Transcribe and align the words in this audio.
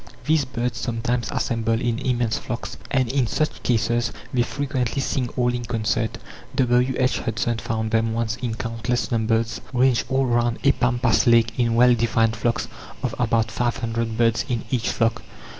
These 0.25 0.45
birds 0.45 0.79
sometimes 0.79 1.29
assemble 1.29 1.79
in 1.79 1.99
immense 1.99 2.39
flocks, 2.39 2.75
and 2.89 3.07
in 3.07 3.27
such 3.27 3.61
cases 3.61 4.11
they 4.33 4.41
frequently 4.41 4.99
sing 4.99 5.29
all 5.37 5.53
in 5.53 5.63
concert. 5.63 6.17
W.H. 6.55 7.19
Hudson 7.19 7.59
found 7.59 7.91
them 7.91 8.11
once 8.11 8.35
in 8.37 8.55
countless 8.55 9.11
numbers, 9.11 9.61
ranged 9.73 10.05
all 10.09 10.25
round 10.25 10.57
a 10.63 10.71
pampas 10.71 11.27
lake 11.27 11.51
in 11.59 11.75
well 11.75 11.93
defined 11.93 12.35
flocks, 12.35 12.67
of 13.03 13.13
about 13.19 13.51
500 13.51 14.17
birds 14.17 14.43
in 14.49 14.63
each 14.71 14.89
flock. 14.89 15.21